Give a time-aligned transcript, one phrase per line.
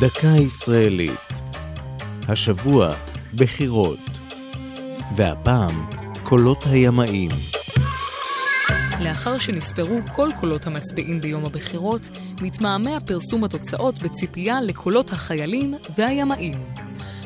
[0.00, 1.32] דקה ישראלית.
[2.28, 2.94] השבוע,
[3.34, 3.98] בחירות.
[5.16, 5.86] והפעם,
[6.22, 7.30] קולות הימאים.
[9.00, 12.08] לאחר שנספרו כל קולות המצביעים ביום הבחירות,
[12.42, 16.54] מתמהמה פרסום התוצאות בציפייה לקולות החיילים והימאים.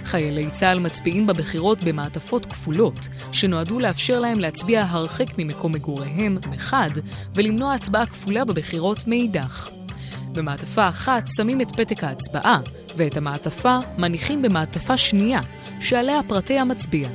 [0.05, 6.91] חיילי צה"ל מצביעים בבחירות במעטפות כפולות, שנועדו לאפשר להם להצביע הרחק ממקום מגוריהם מחד,
[7.35, 9.80] ולמנוע הצבעה כפולה בבחירות מאידך.
[10.33, 12.61] במעטפה אחת שמים את פתק ההצבעה,
[12.97, 15.41] ואת המעטפה מניחים במעטפה שנייה,
[15.81, 17.09] שעליה פרטי המצביע.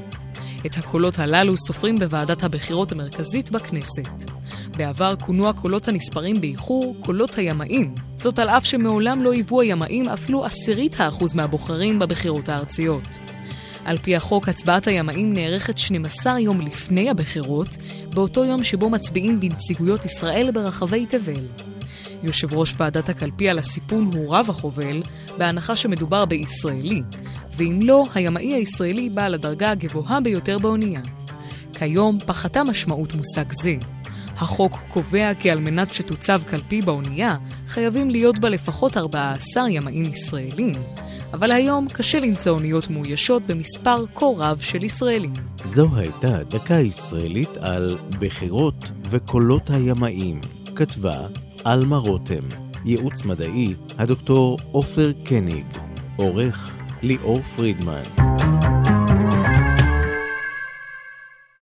[0.65, 4.31] את הקולות הללו סופרים בוועדת הבחירות המרכזית בכנסת.
[4.77, 10.45] בעבר כונו הקולות הנספרים באיחור קולות הימאים, זאת על אף שמעולם לא היוו הימאים אפילו
[10.45, 13.17] עשירית האחוז מהבוחרים בבחירות הארציות.
[13.85, 17.77] על פי החוק, הצבעת הימאים נערכת 12 יום לפני הבחירות,
[18.13, 21.45] באותו יום שבו מצביעים בנציגויות ישראל ברחבי תבל.
[22.25, 25.01] יושב ראש ועדת הקלפי על הסיפון הוא רב החובל,
[25.37, 27.01] בהנחה שמדובר בישראלי,
[27.57, 31.01] ואם לא, הימאי הישראלי בעל הדרגה הגבוהה ביותר באונייה.
[31.73, 33.75] כיום פחתה משמעות מושג זה.
[34.37, 40.75] החוק קובע כי על מנת שתוצב קלפי באונייה, חייבים להיות בה לפחות 14 ימאים ישראלים,
[41.33, 45.33] אבל היום קשה למצוא אוניות מאוישות במספר כה רב של ישראלים.
[45.63, 50.41] זו הייתה דקה ישראלית על בחירות וקולות הימאים.
[50.75, 51.27] כתבה
[51.65, 52.43] עלמה רותם,
[52.85, 55.65] ייעוץ מדעי, הדוקטור עופר קניג,
[56.17, 58.24] עורך ליאור פרידמן.